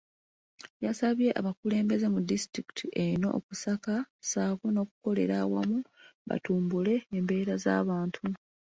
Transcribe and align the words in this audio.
Yasabye 0.85 1.29
abakulembeze 1.39 2.05
mu 2.13 2.19
disitulikiti 2.29 2.85
eno 3.05 3.27
okusaka 3.37 3.93
ssaako 4.07 4.65
n’okukolera 4.71 5.35
awamu 5.43 5.79
batumbule 6.27 6.93
embeera 7.17 7.53
z’abantu. 7.63 8.21